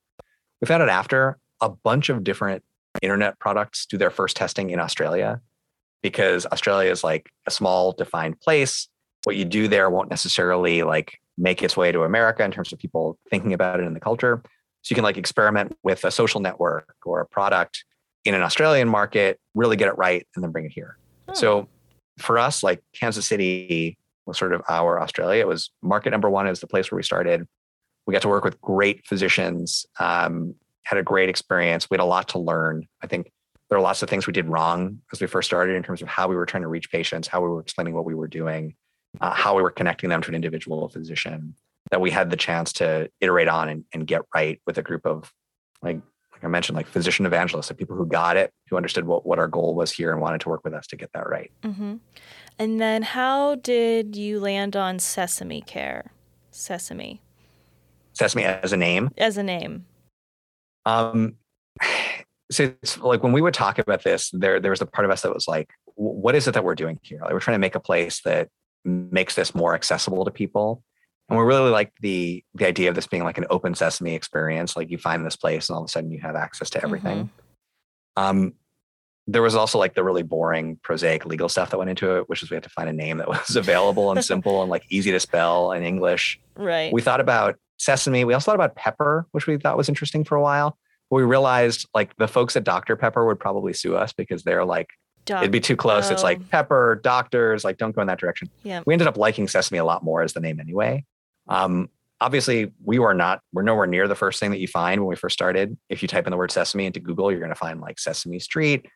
[0.60, 2.64] We found out after a bunch of different
[3.02, 5.40] internet products do their first testing in Australia
[6.02, 8.88] because Australia is like a small defined place.
[9.24, 12.78] What you do there won't necessarily like make its way to America in terms of
[12.78, 14.42] people thinking about it in the culture.
[14.82, 17.84] So you can like experiment with a social network or a product
[18.24, 20.98] in an Australian market, really get it right, and then bring it here.
[21.28, 21.34] Hmm.
[21.34, 21.68] So
[22.18, 25.40] for us, like Kansas City was sort of our Australia.
[25.40, 27.46] It was market number one is the place where we started.
[28.06, 31.88] We got to work with great physicians, um, had a great experience.
[31.88, 32.86] We had a lot to learn.
[33.02, 33.30] I think
[33.68, 36.08] there are lots of things we did wrong as we first started in terms of
[36.08, 38.74] how we were trying to reach patients, how we were explaining what we were doing,
[39.20, 41.54] uh, how we were connecting them to an individual physician
[41.90, 45.06] that we had the chance to iterate on and, and get right with a group
[45.06, 45.32] of
[45.82, 46.00] like
[46.40, 49.38] like I mentioned, like physician evangelists, like people who got it, who understood what, what
[49.38, 51.52] our goal was here and wanted to work with us to get that right.
[51.62, 51.96] Mm-hmm.
[52.58, 56.12] And then how did you land on Sesame Care?
[56.50, 57.20] Sesame.
[58.14, 59.10] Sesame as a name.
[59.18, 59.84] As a name.
[60.86, 61.34] Um,
[62.50, 65.10] so it's like when we would talk about this, there there was a part of
[65.10, 67.20] us that was like, what is it that we're doing here?
[67.20, 68.48] Like we're trying to make a place that
[68.84, 70.82] makes this more accessible to people.
[71.28, 74.76] And we really like the the idea of this being like an open sesame experience.
[74.76, 77.26] Like you find this place and all of a sudden you have access to everything.
[77.26, 78.22] Mm-hmm.
[78.22, 78.54] Um,
[79.28, 82.42] there was also like the really boring prosaic legal stuff that went into it, which
[82.42, 85.12] is we had to find a name that was available and simple and like easy
[85.12, 86.40] to spell in English.
[86.56, 86.92] Right.
[86.92, 88.24] We thought about sesame.
[88.24, 90.76] We also thought about pepper, which we thought was interesting for a while.
[91.10, 92.96] But we realized like the folks at Dr.
[92.96, 94.88] Pepper would probably sue us because they're like
[95.24, 96.10] Doc- It'd be too close.
[96.10, 96.12] Oh.
[96.12, 96.44] It's like oh.
[96.50, 98.50] pepper, doctors, like don't go in that direction.
[98.62, 98.82] Yeah.
[98.86, 101.04] We ended up liking Sesame a lot more as the name anyway.
[101.48, 105.08] Um, obviously, we were not, we're nowhere near the first thing that you find when
[105.08, 105.76] we first started.
[105.88, 108.38] If you type in the word Sesame into Google, you're going to find like Sesame
[108.38, 108.86] Street.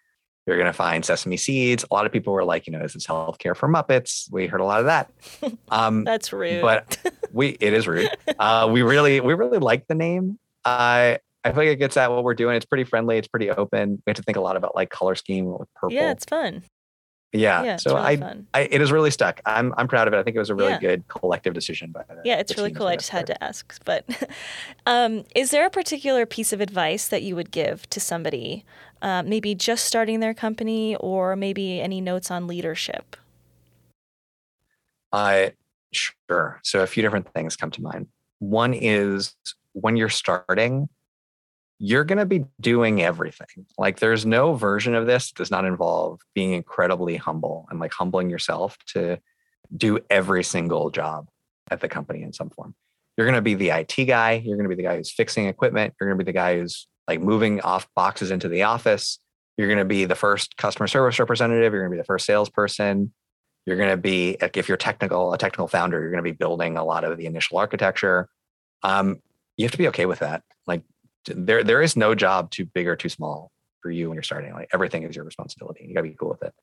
[0.47, 1.85] You're going to find Sesame Seeds.
[1.91, 4.31] A lot of people were like, you know, is this healthcare for Muppets?
[4.31, 5.11] We heard a lot of that.
[5.71, 6.63] Um, That's rude.
[6.63, 6.99] But
[7.33, 8.11] we, it is rude.
[8.39, 10.39] Uh, we really, we really like the name.
[10.65, 12.57] I, I feel like it gets at what we're doing.
[12.57, 13.19] It's pretty friendly.
[13.19, 14.03] It's pretty open.
[14.07, 15.95] We have to think a lot about like color scheme with purple.
[15.95, 16.63] Yeah, it's fun.
[17.35, 17.65] Yeah.
[17.65, 19.41] yeah so really I, I, it is really stuck.
[19.45, 20.19] I'm, I'm proud of it.
[20.19, 20.79] I think it was a really yeah.
[20.79, 22.87] good collective decision by the, Yeah, it's really cool.
[22.87, 23.85] I just had to ask.
[23.85, 24.05] But
[24.87, 28.65] um, is there a particular piece of advice that you would give to somebody,
[29.03, 33.17] uh, maybe just starting their company, or maybe any notes on leadership?
[35.13, 35.51] Uh,
[35.93, 36.61] sure.
[36.63, 38.07] So a few different things come to mind.
[38.39, 39.35] One is
[39.73, 40.89] when you're starting,
[41.79, 43.67] you're going to be doing everything.
[43.77, 47.93] Like there's no version of this that does not involve being incredibly humble and like
[47.93, 49.19] humbling yourself to
[49.77, 51.29] do every single job
[51.71, 52.75] at the company in some form.
[53.17, 54.43] You're going to be the IT guy.
[54.45, 55.95] You're going to be the guy who's fixing equipment.
[56.01, 59.19] You're going to be the guy who's like moving off boxes into the office.
[59.57, 61.73] You're going to be the first customer service representative.
[61.73, 63.13] You're going to be the first salesperson.
[63.67, 66.77] You're going to be, if you're technical, a technical founder, you're going to be building
[66.77, 68.29] a lot of the initial architecture.
[68.83, 69.21] Um,
[69.57, 70.43] you have to be okay with that.
[70.67, 70.83] Like
[71.27, 74.53] there there is no job too big or too small for you when you're starting.
[74.53, 75.85] Like everything is your responsibility.
[75.87, 76.55] You gotta be cool with it.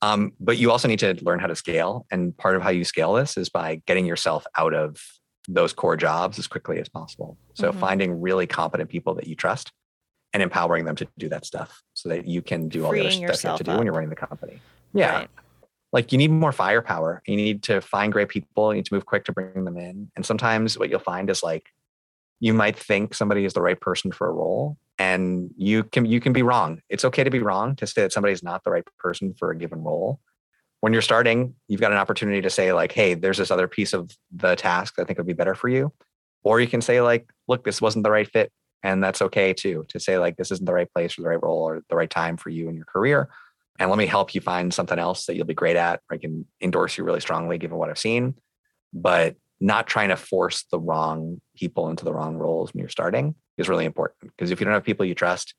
[0.00, 2.06] Um, but you also need to learn how to scale.
[2.10, 5.00] And part of how you scale this is by getting yourself out of
[5.48, 7.36] those core jobs as quickly as possible.
[7.54, 7.80] So mm-hmm.
[7.80, 9.72] finding really competent people that you trust
[10.34, 13.10] and empowering them to do that stuff so that you can do all the other
[13.10, 13.78] stuff you have to do up.
[13.78, 14.60] when you're running the company.
[14.92, 15.14] Yeah.
[15.14, 15.30] Right.
[15.90, 17.22] Like you need more firepower.
[17.26, 18.72] You need to find great people.
[18.72, 20.10] You need to move quick to bring them in.
[20.16, 21.70] And sometimes what you'll find is like
[22.40, 26.20] you might think somebody is the right person for a role and you can you
[26.20, 26.80] can be wrong.
[26.88, 29.50] It's okay to be wrong to say that somebody is not the right person for
[29.50, 30.20] a given role.
[30.80, 33.92] When you're starting you've got an opportunity to say like hey there's this other piece
[33.92, 35.92] of the task that i think would be better for you.
[36.44, 39.84] Or you can say like look this wasn't the right fit and that's okay too
[39.88, 42.10] to say like this isn't the right place or the right role or the right
[42.10, 43.28] time for you in your career
[43.80, 46.46] and let me help you find something else that you'll be great at i can
[46.60, 48.34] endorse you really strongly given what i've seen.
[48.92, 53.34] But not trying to force the wrong people into the wrong roles when you're starting
[53.56, 55.54] is really important because if you don't have people you trust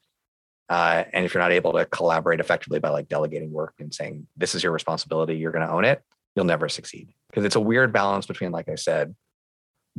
[0.69, 4.27] uh, and if you're not able to collaborate effectively by like delegating work and saying
[4.37, 6.01] this is your responsibility you're going to own it
[6.35, 9.15] you'll never succeed because it's a weird balance between like i said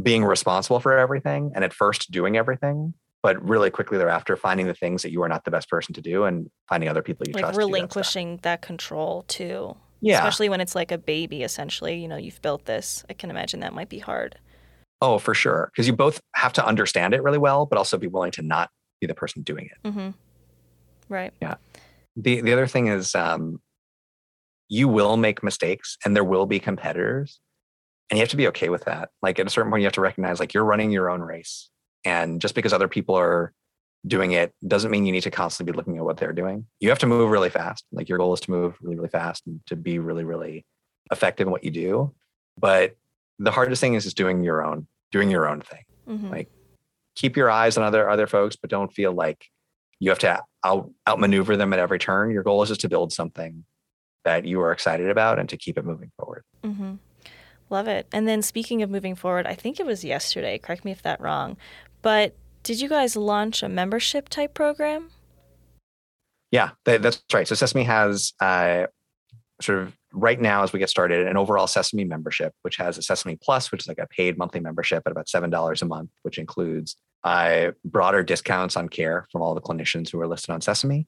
[0.01, 4.75] being responsible for everything and at first doing everything but really quickly thereafter finding the
[4.75, 7.35] things that you are not the best person to do and finding other people you
[7.35, 7.43] trust.
[7.43, 10.19] like trust relinquishing that, that control too yeah.
[10.19, 12.01] Especially when it's like a baby, essentially.
[12.01, 13.05] You know, you've built this.
[13.09, 14.39] I can imagine that might be hard.
[15.03, 15.71] Oh, for sure.
[15.73, 18.71] Because you both have to understand it really well, but also be willing to not
[19.01, 19.89] be the person doing it.
[19.89, 20.11] Mm-hmm.
[21.09, 21.33] Right.
[21.41, 21.57] Yeah.
[22.17, 23.61] The the other thing is um,
[24.69, 27.41] you will make mistakes and there will be competitors.
[28.11, 29.11] And you have to be okay with that.
[29.23, 31.71] Like at a certain point, you have to recognize like you're running your own race.
[32.05, 33.53] And just because other people are
[34.07, 36.67] doing it doesn't mean you need to constantly be looking at what they're doing.
[36.81, 37.85] You have to move really fast.
[37.93, 40.65] Like your goal is to move really, really fast and to be really, really
[41.11, 42.15] effective in what you do.
[42.59, 42.97] But
[43.39, 45.85] the hardest thing is just doing your own, doing your own thing.
[46.09, 46.31] Mm-hmm.
[46.31, 46.51] Like
[47.15, 49.47] keep your eyes on other other folks, but don't feel like
[49.99, 52.31] you have to out outmaneuver them at every turn.
[52.31, 53.65] Your goal is just to build something
[54.25, 56.45] that you are excited about and to keep it moving forward.
[56.63, 56.95] Mm-hmm.
[57.69, 58.07] Love it.
[58.13, 60.59] And then speaking of moving forward, I think it was yesterday.
[60.59, 61.57] Correct me if that wrong,
[62.03, 65.11] but did you guys launch a membership type program?
[66.51, 67.47] Yeah, that's right.
[67.47, 68.87] So Sesame has uh,
[69.61, 73.03] sort of right now as we get started an overall Sesame membership, which has a
[73.03, 76.11] Sesame Plus, which is like a paid monthly membership at about seven dollars a month,
[76.23, 80.61] which includes uh, broader discounts on care from all the clinicians who are listed on
[80.61, 81.07] Sesame,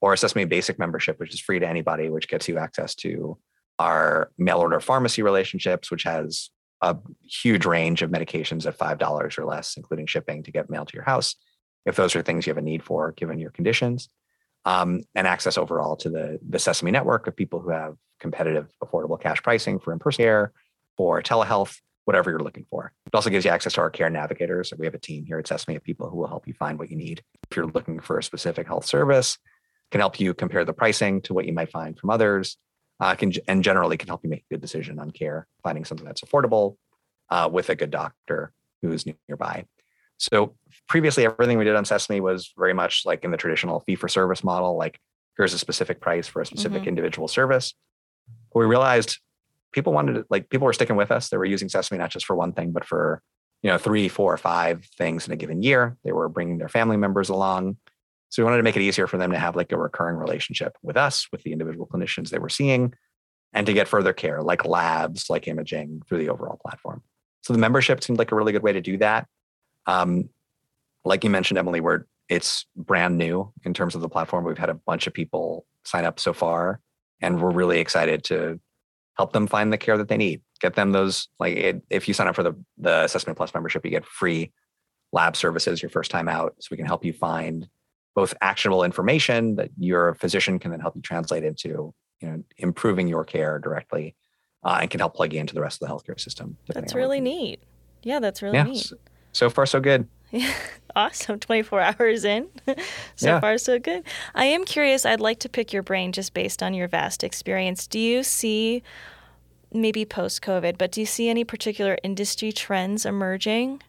[0.00, 3.36] or a Sesame Basic membership, which is free to anybody, which gets you access to
[3.78, 6.50] our mail order pharmacy relationships, which has
[6.84, 10.94] a huge range of medications at $5 or less, including shipping to get mailed to
[10.94, 11.34] your house,
[11.86, 14.08] if those are things you have a need for given your conditions.
[14.66, 19.20] Um, and access overall to the, the Sesame network of people who have competitive, affordable
[19.20, 20.52] cash pricing for in person care,
[20.96, 22.92] for telehealth, whatever you're looking for.
[23.06, 24.72] It also gives you access to our care navigators.
[24.78, 26.90] We have a team here at Sesame of people who will help you find what
[26.90, 27.22] you need.
[27.50, 29.38] If you're looking for a specific health service,
[29.90, 32.56] can help you compare the pricing to what you might find from others,
[33.00, 36.06] uh, can and generally can help you make a good decision on care, finding something
[36.06, 36.76] that's affordable
[37.30, 38.52] uh, with a good doctor
[38.82, 39.64] who's nearby.
[40.18, 40.54] So
[40.88, 44.08] previously, everything we did on Sesame was very much like in the traditional fee for
[44.08, 45.00] service model, like
[45.36, 46.88] here's a specific price for a specific mm-hmm.
[46.88, 47.74] individual service.
[48.52, 49.18] But we realized
[49.72, 51.28] people wanted to, like people were sticking with us.
[51.28, 53.22] They were using Sesame not just for one thing, but for
[53.62, 55.96] you know three, four, five things in a given year.
[56.04, 57.76] They were bringing their family members along.
[58.34, 60.76] So we wanted to make it easier for them to have like a recurring relationship
[60.82, 62.92] with us, with the individual clinicians they were seeing,
[63.52, 67.00] and to get further care, like labs, like imaging through the overall platform.
[67.42, 69.28] So the membership seemed like a really good way to do that.
[69.86, 70.30] Um,
[71.04, 74.44] like you mentioned, Emily, where it's brand new in terms of the platform.
[74.44, 76.80] We've had a bunch of people sign up so far,
[77.20, 78.58] and we're really excited to
[79.16, 80.42] help them find the care that they need.
[80.60, 83.84] Get them those like it, if you sign up for the the Sesame Plus membership,
[83.84, 84.50] you get free
[85.12, 87.68] lab services your first time out, so we can help you find
[88.14, 93.08] both actionable information that your physician can then help you translate into you know improving
[93.08, 94.14] your care directly,
[94.62, 96.56] uh, and can help plug you into the rest of the healthcare system.
[96.68, 97.60] That's really neat.
[98.02, 98.92] Yeah, that's really yeah, neat.
[99.32, 100.08] So far, so good.
[100.96, 101.38] awesome.
[101.38, 102.48] 24 hours in.
[103.16, 103.40] so yeah.
[103.40, 104.04] far, so good.
[104.34, 105.04] I am curious.
[105.06, 107.86] I'd like to pick your brain just based on your vast experience.
[107.86, 108.82] Do you see,
[109.72, 113.82] maybe post COVID, but do you see any particular industry trends emerging?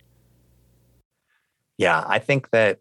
[1.77, 2.79] Yeah, I think that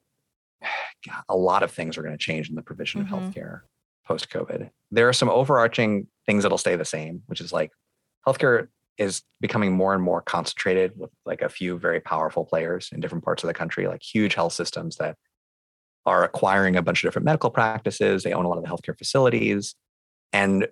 [1.29, 3.15] a lot of things are going to change in the provision mm-hmm.
[3.15, 3.61] of healthcare
[4.07, 4.71] post COVID.
[4.91, 7.71] There are some overarching things that'll stay the same, which is like
[8.27, 13.01] healthcare is becoming more and more concentrated with like a few very powerful players in
[13.01, 15.17] different parts of the country, like huge health systems that
[16.07, 18.23] are acquiring a bunch of different medical practices.
[18.23, 19.75] They own a lot of the healthcare facilities.
[20.33, 20.69] And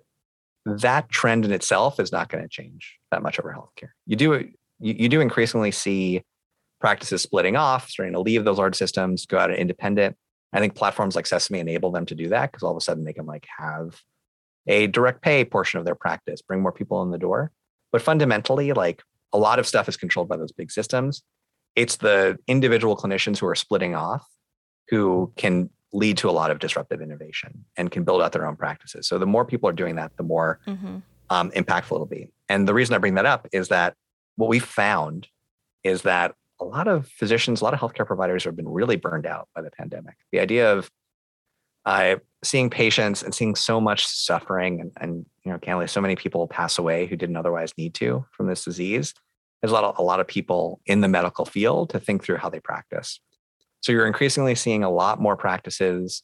[0.65, 3.89] that trend in itself is not going to change that much over healthcare.
[4.05, 4.33] You do
[4.79, 6.23] you, you do increasingly see
[6.83, 10.17] practices splitting off, starting to leave those large systems, go out and independent.
[10.51, 13.05] I think platforms like Sesame enable them to do that because all of a sudden
[13.05, 14.01] they can like have
[14.67, 17.51] a direct pay portion of their practice, bring more people in the door.
[17.93, 21.23] But fundamentally, like a lot of stuff is controlled by those big systems.
[21.77, 24.27] It's the individual clinicians who are splitting off
[24.89, 28.57] who can lead to a lot of disruptive innovation and can build out their own
[28.57, 29.07] practices.
[29.07, 30.97] So the more people are doing that, the more mm-hmm.
[31.29, 32.27] um, impactful it'll be.
[32.49, 33.95] And the reason I bring that up is that
[34.35, 35.29] what we found
[35.83, 39.25] is that a lot of physicians, a lot of healthcare providers have been really burned
[39.25, 40.15] out by the pandemic.
[40.31, 40.89] The idea of
[41.85, 46.15] uh, seeing patients and seeing so much suffering and, and you know, candidly, so many
[46.15, 49.13] people pass away who didn't otherwise need to from this disease.
[49.61, 52.37] There's a lot of a lot of people in the medical field to think through
[52.37, 53.19] how they practice.
[53.81, 56.23] So you're increasingly seeing a lot more practices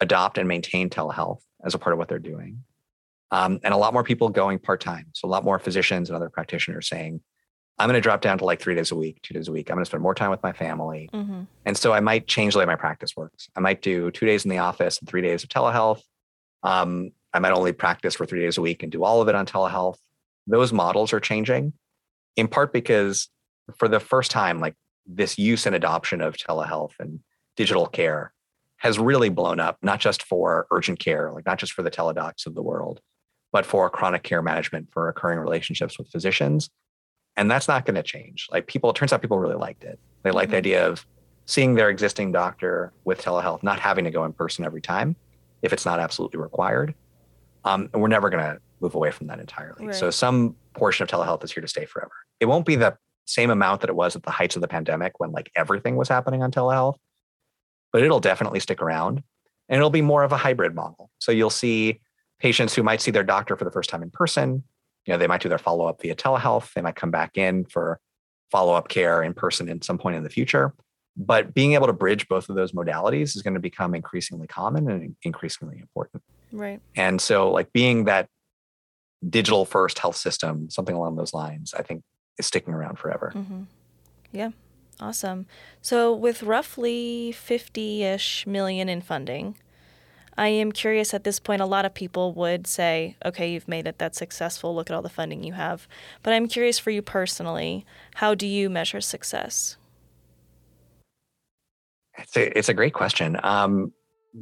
[0.00, 2.62] adopt and maintain telehealth as a part of what they're doing.
[3.32, 5.06] Um, and a lot more people going part time.
[5.12, 7.20] So a lot more physicians and other practitioners saying,
[7.80, 9.70] I'm going to drop down to like three days a week, two days a week.
[9.70, 11.08] I'm going to spend more time with my family.
[11.14, 11.44] Mm-hmm.
[11.64, 13.48] And so I might change the way my practice works.
[13.56, 16.02] I might do two days in the office and three days of telehealth.
[16.62, 19.34] Um, I might only practice for three days a week and do all of it
[19.34, 19.96] on telehealth.
[20.46, 21.72] Those models are changing
[22.36, 23.30] in part because
[23.78, 24.74] for the first time, like
[25.06, 27.20] this use and adoption of telehealth and
[27.56, 28.34] digital care
[28.76, 32.44] has really blown up, not just for urgent care, like not just for the Teladocs
[32.46, 33.00] of the world,
[33.52, 36.68] but for chronic care management, for recurring relationships with physicians
[37.36, 38.48] and that's not going to change.
[38.50, 39.98] Like people, it turns out people really liked it.
[40.22, 40.52] They like mm-hmm.
[40.52, 41.06] the idea of
[41.46, 45.16] seeing their existing doctor with telehealth, not having to go in person every time
[45.62, 46.94] if it's not absolutely required.
[47.64, 49.86] Um, and we're never going to move away from that entirely.
[49.86, 49.94] Right.
[49.94, 52.12] So some portion of telehealth is here to stay forever.
[52.40, 55.20] It won't be the same amount that it was at the heights of the pandemic
[55.20, 56.96] when like everything was happening on telehealth,
[57.92, 59.22] but it'll definitely stick around
[59.68, 61.10] and it'll be more of a hybrid model.
[61.18, 62.00] So you'll see
[62.38, 64.64] patients who might see their doctor for the first time in person
[65.06, 66.72] you know, they might do their follow up via telehealth.
[66.74, 68.00] They might come back in for
[68.50, 70.74] follow up care in person at some point in the future.
[71.16, 74.90] But being able to bridge both of those modalities is going to become increasingly common
[74.90, 76.22] and increasingly important.
[76.52, 76.80] Right.
[76.96, 78.28] And so, like being that
[79.28, 82.02] digital first health system, something along those lines, I think
[82.38, 83.32] is sticking around forever.
[83.34, 83.62] Mm-hmm.
[84.32, 84.50] Yeah.
[85.00, 85.46] Awesome.
[85.82, 89.56] So, with roughly 50 ish million in funding,
[90.40, 93.86] I am curious at this point, a lot of people would say, okay, you've made
[93.86, 94.74] it that successful.
[94.74, 95.86] Look at all the funding you have.
[96.22, 97.84] But I'm curious for you personally,
[98.14, 99.76] how do you measure success?
[102.16, 103.38] It's a, it's a great question.
[103.42, 103.92] Um,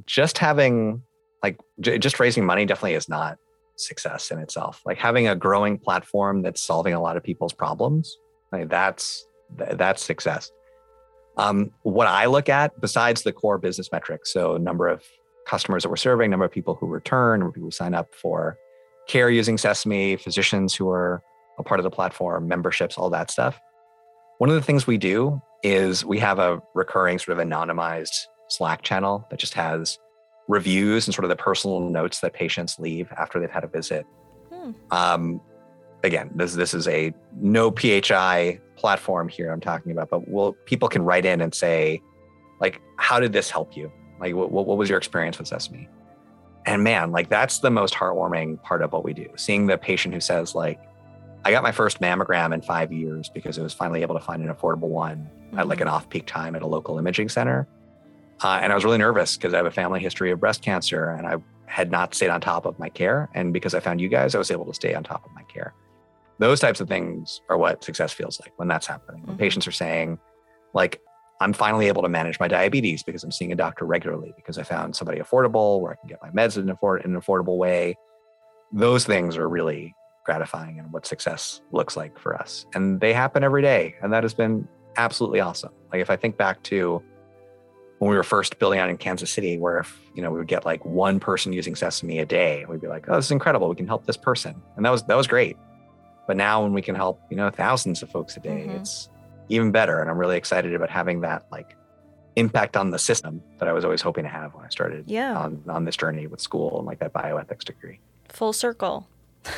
[0.07, 1.03] just having
[1.43, 3.37] like j- just raising money definitely is not
[3.75, 4.81] success in itself.
[4.87, 8.17] Like having a growing platform that's solving a lot of people's problems,
[8.53, 9.27] like that's
[9.57, 10.53] that's success.
[11.39, 15.03] Um, what I look at besides the core business metrics, so number of
[15.49, 18.15] customers that we're serving, number of people who return, number of people who sign up
[18.15, 18.57] for
[19.09, 21.23] care using Sesame, physicians who are
[21.59, 23.59] a part of the platform, memberships, all that stuff.
[24.39, 28.83] One of the things we do is we have a recurring sort of anonymized Slack
[28.83, 29.99] channel that just has
[30.47, 34.07] reviews and sort of the personal notes that patients leave after they've had a visit.
[34.53, 34.71] Hmm.
[34.91, 35.41] Um,
[36.05, 40.89] again, this this is a no PHI platform here I'm talking about, but will people
[40.89, 42.01] can write in and say,
[42.61, 43.93] like, how did this help you?
[44.21, 45.89] Like, what, what was your experience with Sesame?
[46.67, 49.29] And man, like that's the most heartwarming part of what we do.
[49.37, 50.79] Seeing the patient who says, like,
[51.45, 54.43] I got my first mammogram in five years because I was finally able to find
[54.43, 55.59] an affordable one mm-hmm.
[55.59, 57.67] at like an off-peak time at a local imaging center.
[58.43, 61.11] Uh, and I was really nervous because I have a family history of breast cancer
[61.11, 63.29] and I had not stayed on top of my care.
[63.35, 65.43] And because I found you guys, I was able to stay on top of my
[65.45, 65.75] care.
[66.39, 69.23] Those types of things are what success feels like when that's happening.
[69.23, 69.41] When mm-hmm.
[69.41, 70.19] patients are saying,
[70.75, 71.01] like,
[71.41, 74.65] I'm finally able to manage my diabetes because I'm seeing a doctor regularly because I
[74.65, 77.97] found somebody affordable where I can get my meds in, afford- in an affordable way.
[78.73, 82.67] Those things are really gratifying and what success looks like for us.
[82.75, 83.95] And they happen every day.
[84.03, 85.73] And that has been absolutely awesome.
[85.93, 87.03] Like if I think back to
[87.99, 90.49] when we were first building out in Kansas City, where if you know we would
[90.49, 93.69] get like one person using Sesame a day, we'd be like, "Oh, this is incredible!
[93.69, 95.57] We can help this person," and that was that was great.
[96.27, 98.77] But now when we can help you know thousands of folks a day, mm-hmm.
[98.77, 99.09] it's
[99.49, 100.01] even better.
[100.01, 101.77] And I'm really excited about having that like
[102.37, 105.37] impact on the system that I was always hoping to have when I started yeah.
[105.37, 108.01] on on this journey with school and like that bioethics degree.
[108.29, 109.09] Full circle.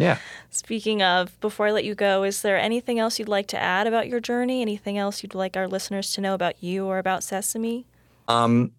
[0.00, 0.16] Yeah.
[0.48, 3.86] Speaking of, before I let you go, is there anything else you'd like to add
[3.86, 4.62] about your journey?
[4.62, 7.84] Anything else you'd like our listeners to know about you or about Sesame?
[8.26, 8.72] Um,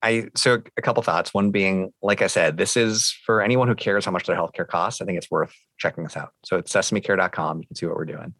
[0.00, 1.34] I so a couple thoughts.
[1.34, 4.66] One being, like I said, this is for anyone who cares how much their healthcare
[4.66, 5.02] costs.
[5.02, 6.30] I think it's worth checking this out.
[6.44, 7.58] So it's sesamecare.com.
[7.58, 8.32] You can see what we're doing.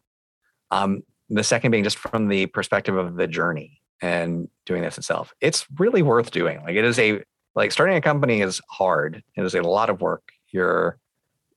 [0.71, 5.33] Um, the second being just from the perspective of the journey and doing this itself,
[5.39, 6.61] it's really worth doing.
[6.63, 7.23] Like it is a
[7.55, 9.23] like starting a company is hard.
[9.35, 10.31] It is a lot of work.
[10.51, 10.97] You're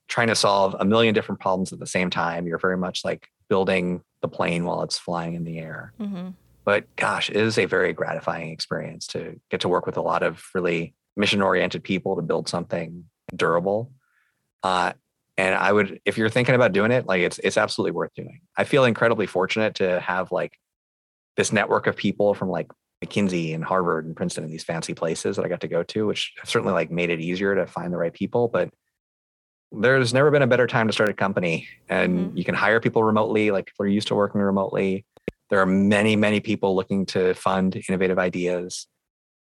[0.07, 2.47] trying to solve a million different problems at the same time.
[2.47, 5.93] You're very much like building the plane while it's flying in the air.
[5.99, 6.29] Mm-hmm.
[6.63, 10.23] But gosh, it is a very gratifying experience to get to work with a lot
[10.23, 13.05] of really mission oriented people to build something
[13.35, 13.91] durable.
[14.63, 14.93] Uh,
[15.37, 18.41] and I would, if you're thinking about doing it, like it's it's absolutely worth doing.
[18.57, 20.57] I feel incredibly fortunate to have like
[21.35, 22.71] this network of people from like
[23.03, 26.07] McKinsey and Harvard and Princeton and these fancy places that I got to go to,
[26.07, 28.47] which certainly like made it easier to find the right people.
[28.47, 28.69] But
[29.71, 32.37] there's never been a better time to start a company and mm-hmm.
[32.37, 35.05] you can hire people remotely like people are used to working remotely
[35.49, 38.87] there are many many people looking to fund innovative ideas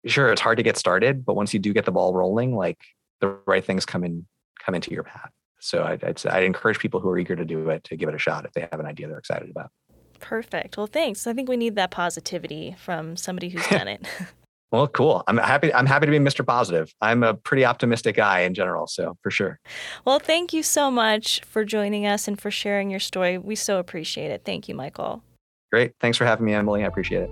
[0.06, 2.78] sure it's hard to get started but once you do get the ball rolling like
[3.20, 4.26] the right things come in
[4.64, 5.30] come into your path
[5.60, 8.14] so I'd, I'd, I'd encourage people who are eager to do it to give it
[8.14, 9.70] a shot if they have an idea they're excited about
[10.18, 14.06] perfect well thanks i think we need that positivity from somebody who's done it
[14.72, 15.24] Well, cool.
[15.26, 15.74] I'm happy.
[15.74, 16.46] I'm happy to be Mr.
[16.46, 16.94] Positive.
[17.00, 19.58] I'm a pretty optimistic guy in general, so for sure.
[20.04, 23.36] Well, thank you so much for joining us and for sharing your story.
[23.36, 24.42] We so appreciate it.
[24.44, 25.24] Thank you, Michael.
[25.72, 25.92] Great.
[26.00, 26.84] Thanks for having me, Emily.
[26.84, 27.30] I appreciate it.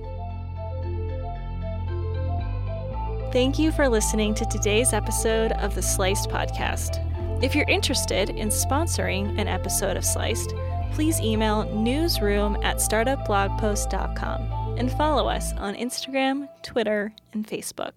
[3.32, 7.07] Thank you for listening to today's episode of the Sliced podcast.
[7.40, 10.52] If you're interested in sponsoring an episode of Sliced,
[10.90, 17.92] please email newsroom at startupblogpost.com and follow us on Instagram, Twitter, and Facebook.